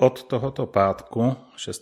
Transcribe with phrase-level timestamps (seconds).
[0.00, 1.36] Od tohoto pátku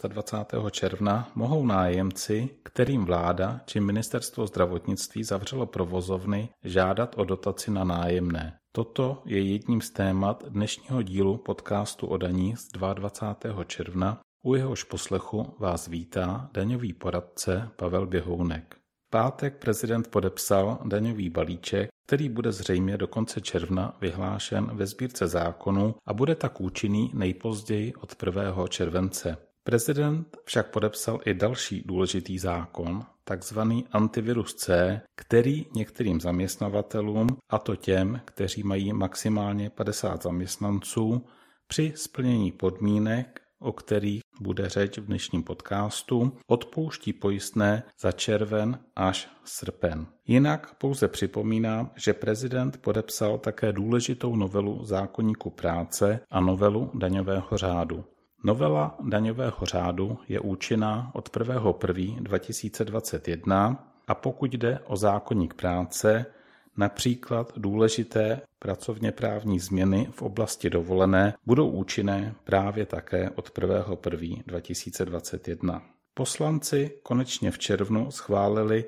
[0.08, 0.54] 26.
[0.70, 8.58] června mohou nájemci, kterým vláda či ministerstvo zdravotnictví zavřelo provozovny, žádat o dotaci na nájemné.
[8.72, 13.64] Toto je jedním z témat dnešního dílu podcastu o daních z 22.
[13.64, 18.84] června, u jehož poslechu vás vítá daňový poradce Pavel Běhounek
[19.14, 25.94] pátek prezident podepsal daňový balíček, který bude zřejmě do konce června vyhlášen ve sbírce zákonů
[26.06, 28.66] a bude tak účinný nejpozději od 1.
[28.68, 29.36] července.
[29.64, 37.76] Prezident však podepsal i další důležitý zákon, takzvaný antivirus C, který některým zaměstnavatelům, a to
[37.76, 41.26] těm, kteří mají maximálně 50 zaměstnanců,
[41.66, 49.28] při splnění podmínek o kterých bude řeč v dnešním podcastu, odpouští pojistné za červen až
[49.44, 50.06] srpen.
[50.26, 58.04] Jinak pouze připomínám, že prezident podepsal také důležitou novelu zákonníku práce a novelu daňového řádu.
[58.44, 66.26] Novela daňového řádu je účinná od 1.1.2021 2021 a pokud jde o zákonník práce,
[66.76, 74.42] Například důležité pracovně právní změny v oblasti dovolené budou účinné právě také od 1.1.2021.
[74.46, 75.82] 2021.
[76.14, 78.84] Poslanci konečně v červnu schválili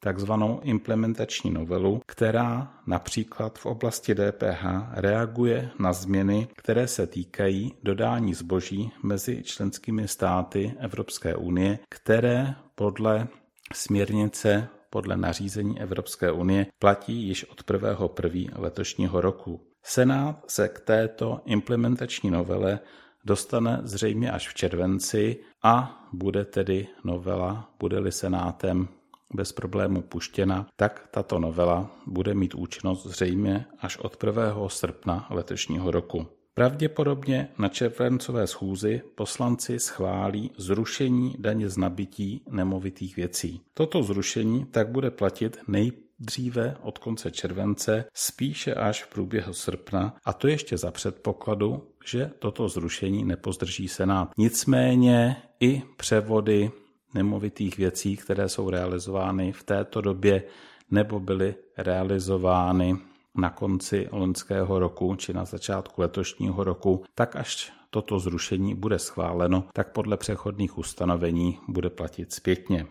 [0.00, 8.34] takzvanou implementační novelu, která například v oblasti DPH reaguje na změny, které se týkají dodání
[8.34, 13.28] zboží mezi členskými státy Evropské unie, které podle
[13.72, 18.60] směrnice podle nařízení Evropské unie platí již od 1.1.
[18.60, 19.60] letošního roku.
[19.82, 22.80] Senát se k této implementační novele
[23.24, 28.88] dostane zřejmě až v červenci a bude tedy novela, bude-li Senátem
[29.34, 34.68] bez problému puštěna, tak tato novela bude mít účinnost zřejmě až od 1.
[34.68, 36.26] srpna letošního roku.
[36.60, 43.60] Pravděpodobně na červencové schůzi poslanci schválí zrušení daně z nabití nemovitých věcí.
[43.74, 50.32] Toto zrušení tak bude platit nejdříve od konce července, spíše až v průběhu srpna, a
[50.32, 54.30] to ještě za předpokladu, že toto zrušení nepozdrží Senát.
[54.38, 56.70] Nicméně i převody
[57.14, 60.42] nemovitých věcí, které jsou realizovány v této době
[60.90, 62.96] nebo byly realizovány
[63.36, 69.64] na konci loňského roku či na začátku letošního roku, tak až toto zrušení bude schváleno,
[69.72, 72.86] tak podle přechodných ustanovení bude platit zpětně.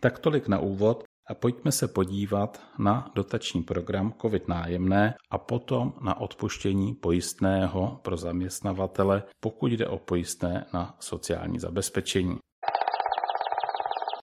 [0.00, 5.92] Tak tolik na úvod a pojďme se podívat na dotační program COVID nájemné a potom
[6.00, 12.38] na odpuštění pojistného pro zaměstnavatele, pokud jde o pojistné na sociální zabezpečení.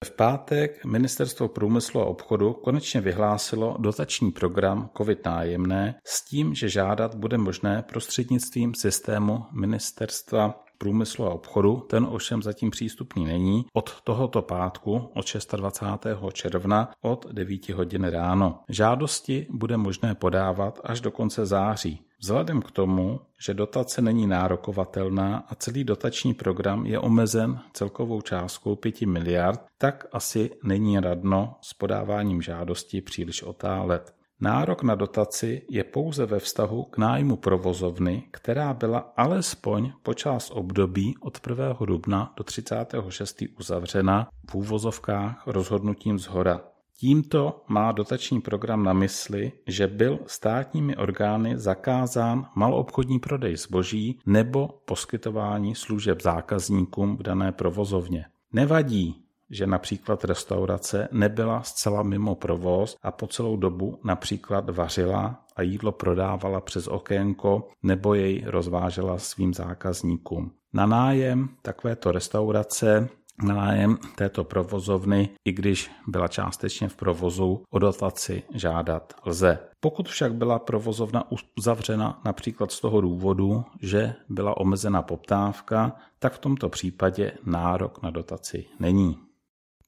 [0.02, 6.68] V pátek Ministerstvo průmyslu a obchodu konečně vyhlásilo dotační program COVID nájemné s tím, že
[6.68, 14.00] žádat bude možné prostřednictvím systému Ministerstva průmyslu a obchodu, ten ovšem zatím přístupný není, od
[14.00, 15.26] tohoto pátku, od
[15.56, 16.32] 26.
[16.32, 18.58] června od 9 hodin ráno.
[18.68, 22.00] Žádosti bude možné podávat až do konce září.
[22.20, 28.76] Vzhledem k tomu, že dotace není nárokovatelná a celý dotační program je omezen celkovou částkou
[28.76, 34.21] 5 miliard, tak asi není radno s podáváním žádosti příliš otálet.
[34.42, 40.50] Nárok na dotaci je pouze ve vztahu k nájmu provozovny, která byla alespoň po část
[40.50, 41.76] období od 1.
[41.86, 43.42] dubna do 36.
[43.58, 46.60] uzavřena v úvozovkách rozhodnutím z hora.
[46.98, 54.68] Tímto má dotační program na mysli, že byl státními orgány zakázán maloobchodní prodej zboží nebo
[54.84, 58.24] poskytování služeb zákazníkům v dané provozovně.
[58.52, 65.62] Nevadí, že například restaurace nebyla zcela mimo provoz a po celou dobu například vařila a
[65.62, 70.52] jídlo prodávala přes okénko nebo jej rozvážela svým zákazníkům.
[70.72, 73.08] Na nájem takovéto restaurace
[73.42, 79.58] na nájem této provozovny, i když byla částečně v provozu, o dotaci žádat lze.
[79.80, 81.24] Pokud však byla provozovna
[81.58, 88.10] uzavřena například z toho důvodu, že byla omezena poptávka, tak v tomto případě nárok na
[88.10, 89.18] dotaci není.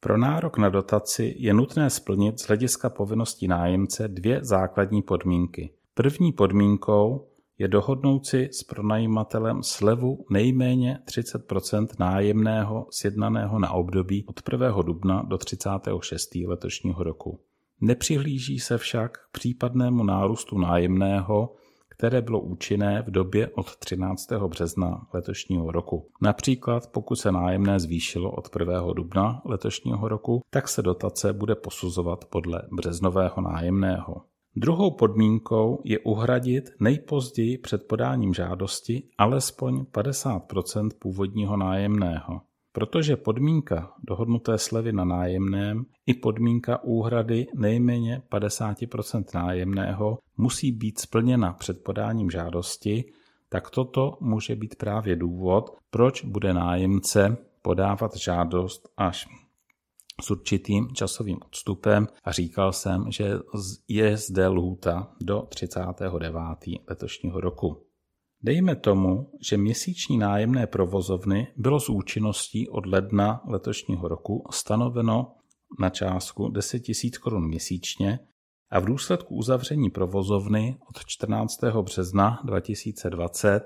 [0.05, 5.73] Pro nárok na dotaci je nutné splnit z hlediska povinností nájemce dvě základní podmínky.
[5.95, 7.29] První podmínkou
[7.59, 14.83] je dohodnout si s pronajímatelem slevu nejméně 30% nájemného sjednaného na období od 1.
[14.83, 16.35] dubna do 36.
[16.47, 17.41] letošního roku.
[17.81, 21.55] Nepřihlíží se však k případnému nárůstu nájemného
[21.97, 24.33] které bylo účinné v době od 13.
[24.49, 26.09] března letošního roku.
[26.23, 28.93] Například pokud se nájemné zvýšilo od 1.
[28.93, 34.23] dubna letošního roku, tak se dotace bude posuzovat podle březnového nájemného.
[34.57, 42.41] Druhou podmínkou je uhradit nejpozději před podáním žádosti alespoň 50% původního nájemného.
[42.75, 51.53] Protože podmínka dohodnuté slevy na nájemném i podmínka úhrady nejméně 50% nájemného musí být splněna
[51.53, 53.05] před podáním žádosti,
[53.49, 59.29] tak toto může být právě důvod, proč bude nájemce podávat žádost až
[60.23, 63.33] s určitým časovým odstupem a říkal jsem, že
[63.89, 66.35] je zde lhůta do 39.
[66.89, 67.87] letošního roku.
[68.45, 75.35] Dejme tomu, že měsíční nájemné provozovny bylo s účinností od ledna letošního roku stanoveno
[75.81, 78.19] na částku 10 000 korun měsíčně
[78.71, 81.61] a v důsledku uzavření provozovny od 14.
[81.83, 83.61] března 2020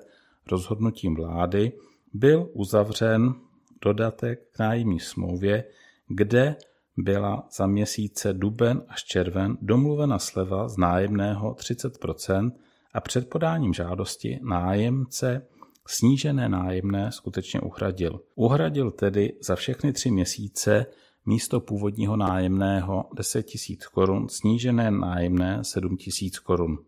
[0.50, 1.72] rozhodnutím vlády
[2.14, 3.34] byl uzavřen
[3.82, 5.64] dodatek k nájemní smlouvě,
[6.08, 6.56] kde
[6.96, 11.98] byla za měsíce duben až červen domluvena sleva z nájemného 30
[12.98, 15.46] a před podáním žádosti nájemce
[15.86, 18.20] snížené nájemné skutečně uhradil.
[18.34, 20.86] Uhradil tedy za všechny tři měsíce
[21.26, 26.78] místo původního nájemného 10 000 korun snížené nájemné 7 000 korun.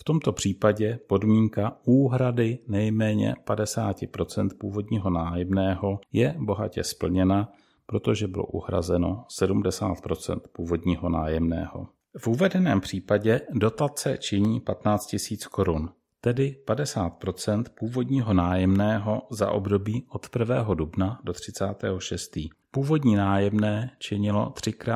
[0.00, 7.48] V tomto případě podmínka úhrady nejméně 50% původního nájemného je bohatě splněna,
[7.86, 11.88] protože bylo uhrazeno 70% původního nájemného.
[12.18, 15.90] V uvedeném případě dotace činí 15 000 korun,
[16.20, 20.74] tedy 50% původního nájemného za období od 1.
[20.74, 22.38] dubna do 36.
[22.70, 24.86] Původní nájemné činilo 3 x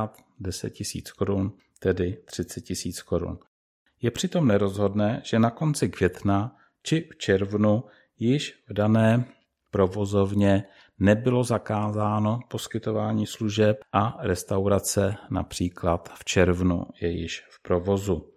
[0.41, 3.39] 10 000 korun, tedy 30 000 korun.
[4.03, 7.85] Je přitom nerozhodné, že na konci května či v červnu
[8.19, 9.25] již v dané
[9.71, 10.65] provozovně
[10.99, 18.31] nebylo zakázáno poskytování služeb a restaurace například v červnu je již v provozu.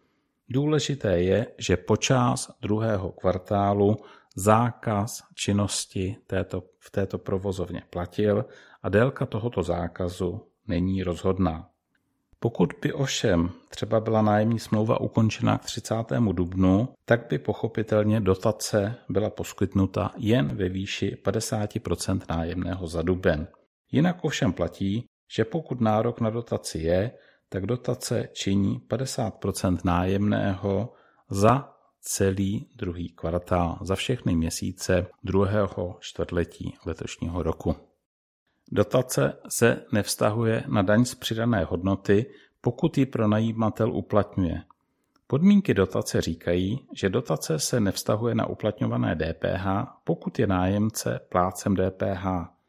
[0.50, 3.98] Důležité je, že počas druhého kvartálu
[4.36, 8.46] zákaz činnosti této, v této provozovně platil
[8.84, 11.70] a délka tohoto zákazu není rozhodná.
[12.40, 15.96] Pokud by ovšem třeba byla nájemní smlouva ukončena k 30.
[16.32, 23.48] dubnu, tak by pochopitelně dotace byla poskytnuta jen ve výši 50% nájemného za duben.
[23.92, 25.06] Jinak ovšem platí,
[25.36, 27.12] že pokud nárok na dotaci je,
[27.50, 30.94] tak dotace činí 50% nájemného
[31.30, 37.87] za celý druhý kvartál, za všechny měsíce druhého čtvrtletí letošního roku.
[38.72, 42.26] Dotace se nevztahuje na daň z přidané hodnoty,
[42.62, 44.64] pokud ji pronajímatel uplatňuje.
[45.28, 49.66] Podmínky dotace říkají, že dotace se nevztahuje na uplatňované DPH,
[50.04, 52.26] pokud je nájemce plácem DPH.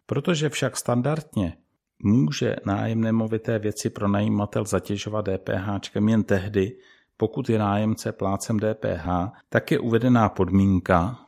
[0.07, 1.57] Protože však standardně
[2.03, 6.77] může nájem nemovité věci pronajímatel zatěžovat DPH jen tehdy,
[7.17, 9.07] pokud je nájemce plácem DPH,
[9.49, 11.19] tak je uvedená podmínka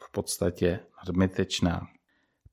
[0.00, 1.86] v podstatě nadbytečná.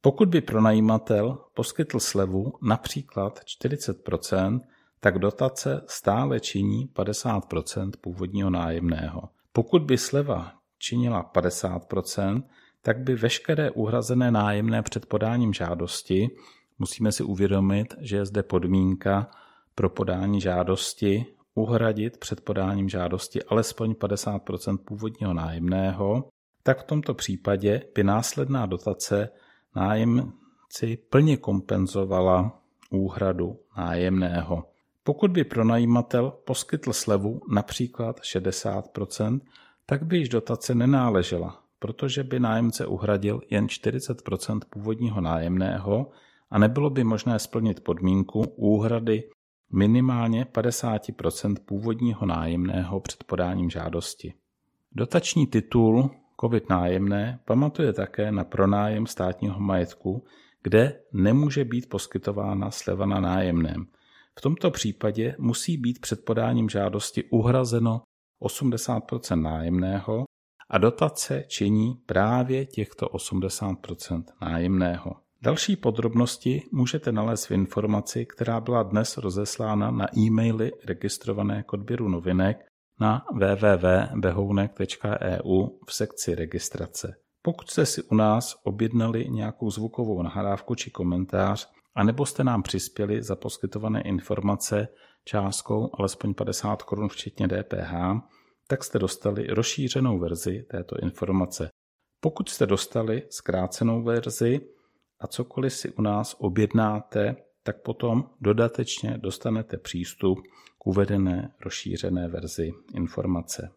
[0.01, 4.60] Pokud by pronajímatel poskytl slevu například 40%
[5.00, 9.22] tak dotace stále činí 50% původního nájemného.
[9.54, 12.44] Pokud by sleva činila 50%
[12.81, 16.28] tak by veškeré uhrazené nájemné před podáním žádosti,
[16.80, 19.31] musíme si uvědomit, že je zde podmínka
[19.75, 21.25] pro podání žádosti
[21.56, 26.30] uhradit před podáním žádosti alespoň 50% původního nájemného,
[26.63, 29.30] tak v tomto případě by následná dotace
[29.76, 34.64] nájemci plně kompenzovala úhradu nájemného.
[35.04, 39.40] Pokud by pronajímatel poskytl slevu například 60%,
[39.85, 46.11] tak by již dotace nenáležela, protože by nájemce uhradil jen 40% původního nájemného
[46.49, 49.23] a nebylo by možné splnit podmínku úhrady
[49.71, 54.33] minimálně 50% původního nájemného před podáním žádosti.
[54.92, 56.09] Dotační titul
[56.42, 60.24] COVID nájemné pamatuje také na pronájem státního majetku,
[60.64, 63.86] kde nemůže být poskytována sleva na nájemném.
[64.40, 68.02] V tomto případě musí být před podáním žádosti uhrazeno
[68.42, 70.24] 80% nájemného
[70.69, 75.16] a dotace činí právě těchto 80% nájemného.
[75.42, 82.10] Další podrobnosti můžete nalézt v informaci, která byla dnes rozeslána na e-maily registrované k odběru
[82.10, 82.69] novinek
[82.99, 87.15] na www.behounek.eu v sekci registrace.
[87.41, 93.23] Pokud jste si u nás objednali nějakou zvukovou nahrávku či komentář, anebo jste nám přispěli
[93.23, 94.87] za poskytované informace
[95.25, 97.94] částkou alespoň 50 korun včetně DPH,
[98.68, 101.69] tak jste dostali rozšířenou verzi této informace.
[102.21, 104.61] Pokud jste dostali zkrácenou verzi
[105.19, 110.39] a cokoliv si u nás objednáte tak potom dodatečně dostanete přístup
[110.78, 113.71] k uvedené rozšířené verzi informace.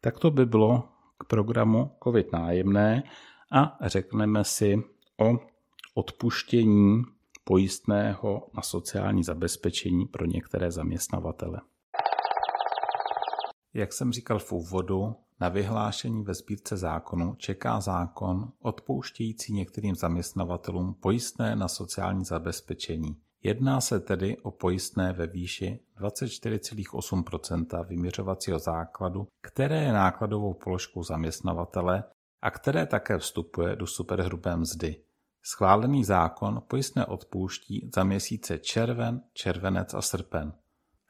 [0.00, 3.02] Tak to by bylo k programu COVID nájemné
[3.52, 4.82] a řekneme si
[5.20, 5.38] o
[5.94, 7.02] odpuštění
[7.44, 11.60] pojistného na sociální zabezpečení pro některé zaměstnavatele.
[13.74, 20.94] Jak jsem říkal v úvodu, na vyhlášení ve sbírce zákonu čeká zákon odpouštějící některým zaměstnavatelům
[20.94, 23.16] pojistné na sociální zabezpečení.
[23.42, 32.04] Jedná se tedy o pojistné ve výši 24,8% vyměřovacího základu, které je nákladovou položkou zaměstnavatele
[32.42, 34.96] a které také vstupuje do superhrubé mzdy.
[35.46, 40.52] Schválený zákon pojistné odpouští za měsíce červen, červenec a srpen.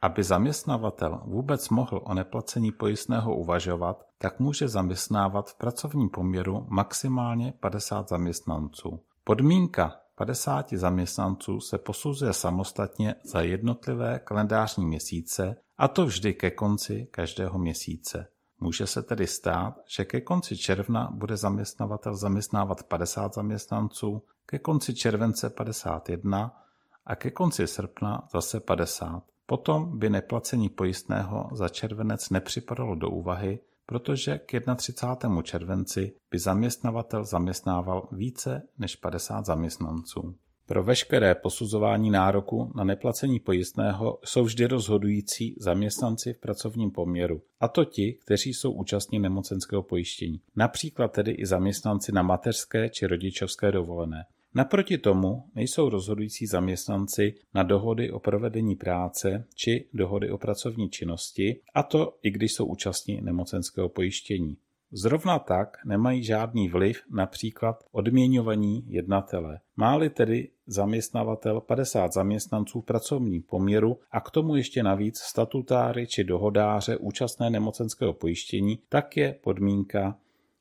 [0.04, 7.52] Aby zaměstnavatel vůbec mohl o neplacení pojistného uvažovat, tak může zaměstnávat v pracovním poměru maximálně
[7.60, 9.00] 50 zaměstnanců.
[9.24, 17.08] Podmínka 50 zaměstnanců se posuzuje samostatně za jednotlivé kalendářní měsíce, a to vždy ke konci
[17.10, 18.26] každého měsíce.
[18.60, 24.94] Může se tedy stát, že ke konci června bude zaměstnavatel zaměstnávat 50 zaměstnanců, ke konci
[24.94, 26.62] července 51
[27.06, 29.22] a ke konci srpna zase 50.
[29.46, 35.42] Potom by neplacení pojistného za červenec nepřipadalo do úvahy, protože k 31.
[35.42, 40.34] červenci by zaměstnavatel zaměstnával více než 50 zaměstnanců.
[40.66, 47.68] Pro veškeré posuzování nároku na neplacení pojistného jsou vždy rozhodující zaměstnanci v pracovním poměru, a
[47.68, 53.72] to ti, kteří jsou účastní nemocenského pojištění, například tedy i zaměstnanci na mateřské či rodičovské
[53.72, 54.24] dovolené.
[54.56, 61.60] Naproti tomu nejsou rozhodující zaměstnanci na dohody o provedení práce či dohody o pracovní činnosti,
[61.74, 64.56] a to i když jsou účastní nemocenského pojištění.
[64.92, 69.60] Zrovna tak nemají žádný vliv například odměňovaní jednatele.
[69.76, 76.24] Máli tedy zaměstnavatel 50 zaměstnanců v pracovním poměru a k tomu ještě navíc statutáry či
[76.24, 80.18] dohodáře účastné nemocenského pojištění, tak je podmínka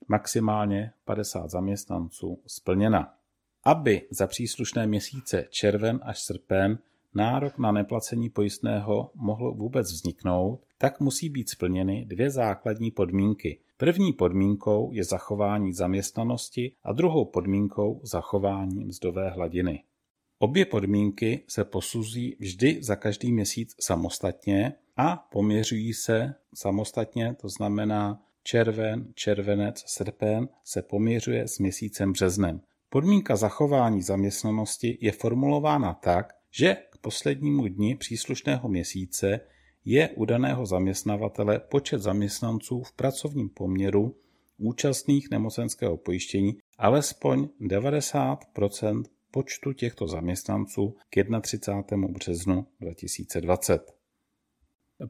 [0.07, 3.13] maximálně 50 zaměstnanců splněna.
[3.65, 6.79] Aby za příslušné měsíce červen až srpen
[7.13, 13.59] nárok na neplacení pojistného mohl vůbec vzniknout, tak musí být splněny dvě základní podmínky.
[13.77, 19.83] První podmínkou je zachování zaměstnanosti a druhou podmínkou zachování mzdové hladiny.
[20.39, 28.21] Obě podmínky se posuzují vždy za každý měsíc samostatně a poměřují se samostatně, to znamená
[28.43, 32.61] červen, červenec, srpen se poměřuje s měsícem březnem.
[32.93, 39.39] Podmínka zachování zaměstnanosti je formulována tak, že k poslednímu dni příslušného měsíce
[39.85, 44.15] je u daného zaměstnavatele počet zaměstnanců v pracovním poměru
[44.57, 52.07] účastných nemocenského pojištění alespoň 90% počtu těchto zaměstnanců k 31.
[52.07, 53.93] březnu 2020.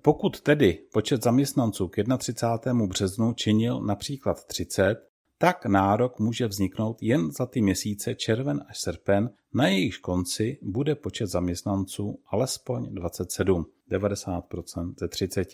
[0.01, 2.87] Pokud tedy počet zaměstnanců k 31.
[2.87, 5.12] březnu činil například 30,
[5.43, 10.95] tak nárok může vzniknout jen za ty měsíce červen až srpen, na jejich konci bude
[10.95, 15.47] počet zaměstnanců alespoň 27, 90% ze 30.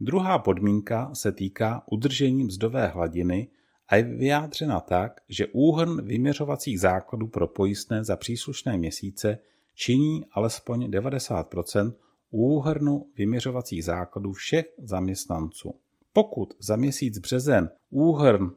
[0.00, 3.48] Druhá podmínka se týká udržení mzdové hladiny
[3.88, 9.38] a je vyjádřena tak, že úhrn vyměřovacích základů pro pojistné za příslušné měsíce
[9.74, 11.92] činí alespoň 90%
[12.30, 15.74] úhrnu vyměřovacích základů všech zaměstnanců.
[16.12, 18.50] Pokud za měsíc březen úhrn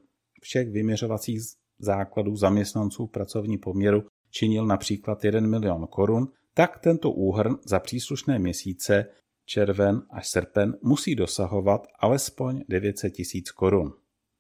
[0.44, 1.42] všech vyměřovacích
[1.80, 8.40] základů zaměstnanců v pracovní poměru činil například 1 milion korun, tak tento úhrn za příslušné
[8.40, 9.06] měsíce
[9.46, 13.94] červen až srpen musí dosahovat alespoň 900 tisíc korun.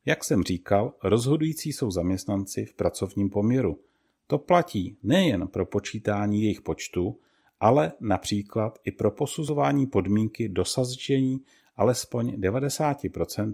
[0.05, 3.79] Jak jsem říkal, rozhodující jsou zaměstnanci v pracovním poměru.
[4.27, 7.19] To platí nejen pro počítání jejich počtu,
[7.60, 11.41] ale například i pro posuzování podmínky dosažení
[11.75, 12.98] alespoň 90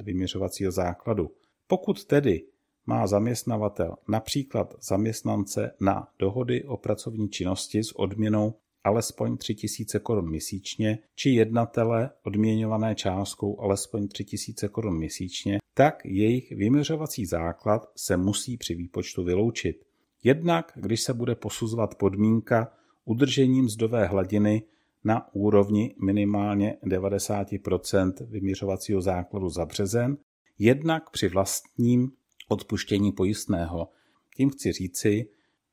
[0.03, 1.31] vyměřovacího základu.
[1.71, 2.45] Pokud tedy
[2.85, 10.99] má zaměstnavatel například zaměstnance na dohody o pracovní činnosti s odměnou alespoň 3000 korun měsíčně,
[11.15, 18.75] či jednatele odměňované částkou alespoň 3000 korun měsíčně, tak jejich vyměřovací základ se musí při
[18.75, 19.85] výpočtu vyloučit.
[20.23, 22.71] Jednak, když se bude posuzovat podmínka
[23.05, 24.63] udržením mzdové hladiny
[25.03, 30.17] na úrovni minimálně 90% vyměřovacího základu za březen,
[30.59, 32.11] jednak při vlastním
[32.47, 33.89] odpuštění pojistného.
[34.35, 35.29] Tím chci říci,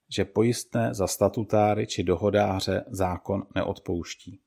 [0.08, 4.40] že pojistné za statutáry či dohodáře zákon neodpouští.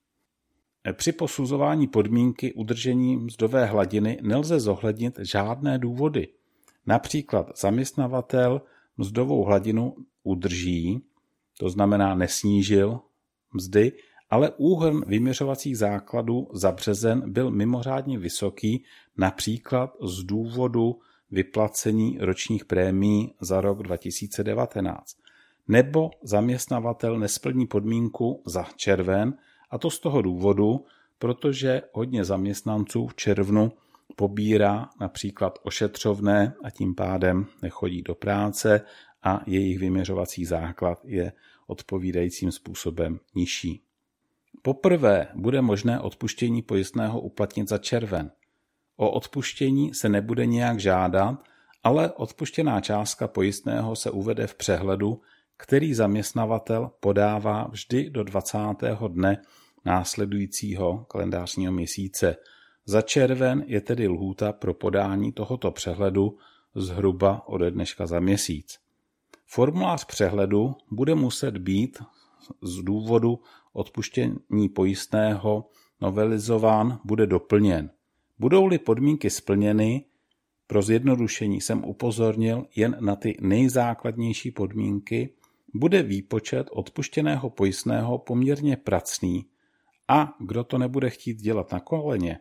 [0.94, 6.28] Při posuzování podmínky udržení mzdové hladiny nelze zohlednit žádné důvody.
[6.86, 8.62] Například zaměstnavatel
[8.98, 11.02] mzdovou hladinu udrží,
[11.60, 13.00] to znamená nesnížil
[13.54, 13.92] mzdy,
[14.30, 18.84] ale úhrn vyměřovacích základů za březen byl mimořádně vysoký,
[19.18, 21.00] například z důvodu
[21.32, 25.18] vyplacení ročních prémií za rok 2019.
[25.68, 29.34] Nebo zaměstnavatel nesplní podmínku za červen,
[29.70, 30.86] a to z toho důvodu,
[31.20, 33.72] protože hodně zaměstnanců v červnu
[34.16, 38.82] pobírá například ošetřovné a tím pádem nechodí do práce
[39.24, 41.32] a jejich vyměřovací základ je
[41.68, 43.82] odpovídajícím způsobem nižší.
[44.62, 48.32] Poprvé bude možné odpuštění pojistného uplatnit za červen.
[48.98, 51.36] O odpuštění se nebude nějak žádat,
[51.84, 55.22] ale odpuštěná částka pojistného se uvede v přehledu,
[55.58, 58.58] který zaměstnavatel podává vždy do 20.
[59.08, 59.42] dne
[59.86, 62.36] následujícího kalendářního měsíce.
[62.86, 66.38] Za červen je tedy lhůta pro podání tohoto přehledu
[66.76, 68.78] zhruba ode dneška za měsíc.
[69.46, 72.04] Formulář přehledu bude muset být
[72.62, 73.40] z důvodu
[73.74, 75.70] odpuštění pojistného
[76.02, 77.90] novelizován, bude doplněn.
[78.40, 80.06] Budou-li podmínky splněny,
[80.68, 85.34] pro zjednodušení jsem upozornil jen na ty nejzákladnější podmínky,
[85.74, 89.46] bude výpočet odpuštěného pojistného poměrně pracný
[90.08, 92.40] a kdo to nebude chtít dělat na koleně,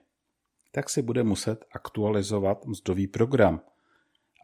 [0.73, 3.61] tak si bude muset aktualizovat mzdový program.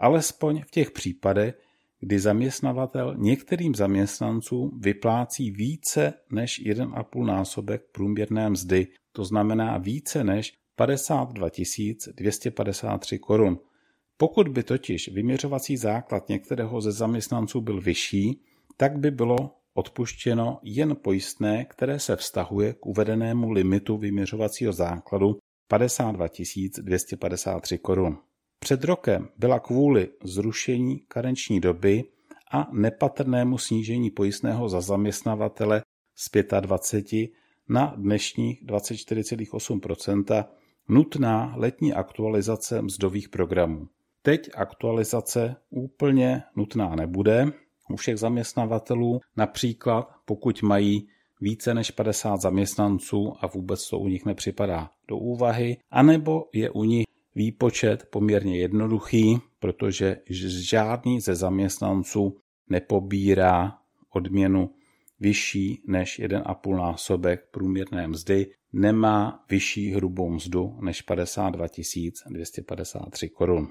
[0.01, 1.64] Alespoň v těch případech,
[2.05, 10.53] kdy zaměstnavatel některým zaměstnancům vyplácí více než 1,5 násobek průměrné mzdy, to znamená více než
[10.77, 11.49] 52
[12.15, 13.59] 253 korun.
[14.17, 18.41] Pokud by totiž vyměřovací základ některého ze zaměstnanců byl vyšší,
[18.77, 26.27] tak by bylo odpuštěno jen pojistné, které se vztahuje k uvedenému limitu vyměřovacího základu 52
[26.83, 28.19] 253 korun.
[28.59, 32.05] Před rokem byla kvůli zrušení karenční doby
[32.53, 35.83] a nepatrnému snížení pojistného za zaměstnavatele
[36.15, 36.31] z
[36.61, 37.31] 25
[37.69, 40.45] na dnešních 24,8%
[40.89, 43.89] nutná letní aktualizace mzdových programů.
[44.23, 47.47] Teď aktualizace úplně nutná nebude,
[47.91, 51.09] u všech zaměstnavatelů, například pokud mají
[51.41, 56.85] více než 50 zaměstnanců a vůbec to u nich nepřipadá do úvahy, anebo je u
[56.85, 60.17] nich výpočet poměrně jednoduchý, protože
[60.71, 62.37] žádný ze zaměstnanců
[62.69, 63.79] nepobírá
[64.11, 64.75] odměnu
[65.21, 71.67] vyšší než 1,5 násobek průměrné mzdy, nemá vyšší hrubou mzdu než 52
[72.31, 73.69] 253 korun.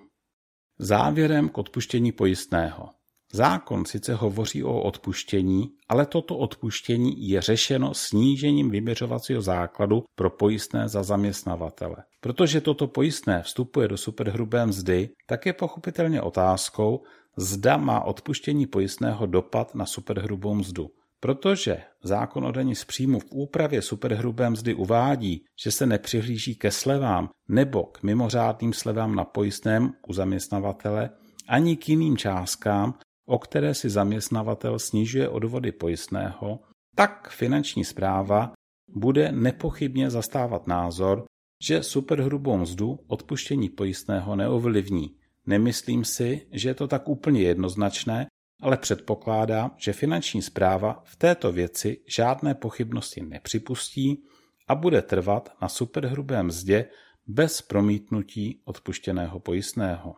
[0.80, 2.90] Závěrem k odpuštění pojistného.
[3.36, 10.90] Zákon sice hovoří o odpuštění, ale toto odpuštění je řešeno snížením vyměřovacího základu pro pojistné
[10.90, 11.96] za zaměstnavatele.
[12.22, 17.04] Protože toto pojistné vstupuje do superhrubé mzdy, tak je pochopitelně otázkou,
[17.38, 20.90] zda má odpuštění pojistného dopad na superhrubou mzdu.
[21.20, 26.72] Protože zákon o daní z příjmu v úpravě superhrubé mzdy uvádí, že se nepřihlíží ke
[26.72, 31.10] slevám nebo k mimořádným slevám na pojistném u zaměstnavatele,
[31.48, 32.94] ani k jiným částkám,
[33.26, 36.60] o které si zaměstnavatel snižuje odvody pojistného,
[36.96, 38.54] tak finanční zpráva
[38.96, 41.26] bude nepochybně zastávat názor,
[41.64, 45.16] že superhrubou mzdu odpuštění pojistného neovlivní.
[45.46, 48.28] Nemyslím si, že je to tak úplně jednoznačné,
[48.62, 54.24] ale předpokládám, že finanční zpráva v této věci žádné pochybnosti nepřipustí
[54.68, 56.86] a bude trvat na superhrubé mzdě
[57.28, 60.16] bez promítnutí odpuštěného pojistného.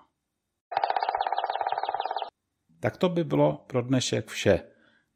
[2.86, 4.62] Tak to by bylo pro dnešek vše.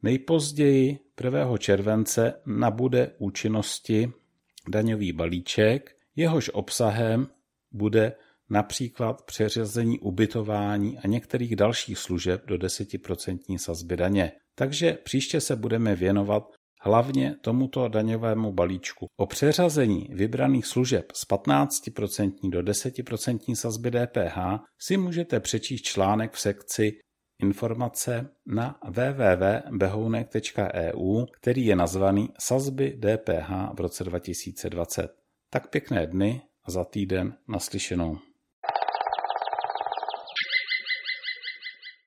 [0.03, 1.57] Nejpozději 1.
[1.57, 4.11] července nabude účinnosti
[4.69, 7.27] daňový balíček, jehož obsahem
[7.71, 8.13] bude
[8.49, 14.31] například přeřazení ubytování a některých dalších služeb do 10% sazby daně.
[14.55, 16.43] Takže příště se budeme věnovat
[16.81, 19.07] hlavně tomuto daňovému balíčku.
[19.17, 24.37] O přeřazení vybraných služeb z 15% do 10% sazby DPH
[24.79, 26.91] si můžete přečíst článek v sekci
[27.39, 35.15] informace na www.behounek.eu, který je nazvaný Sazby DPH v roce 2020.
[35.49, 38.17] Tak pěkné dny a za týden naslyšenou.